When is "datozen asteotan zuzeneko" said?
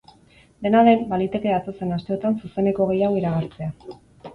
1.57-2.93